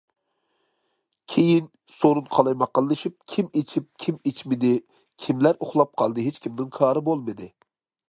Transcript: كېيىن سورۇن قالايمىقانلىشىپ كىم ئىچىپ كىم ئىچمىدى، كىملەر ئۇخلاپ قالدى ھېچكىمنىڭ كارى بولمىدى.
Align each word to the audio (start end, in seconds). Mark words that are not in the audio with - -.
كېيىن 1.33 1.67
سورۇن 1.97 2.31
قالايمىقانلىشىپ 2.37 3.15
كىم 3.35 3.53
ئىچىپ 3.61 3.87
كىم 4.07 4.19
ئىچمىدى، 4.33 4.75
كىملەر 5.27 5.61
ئۇخلاپ 5.63 5.97
قالدى 6.03 6.31
ھېچكىمنىڭ 6.31 6.77
كارى 6.81 7.09
بولمىدى. 7.13 7.57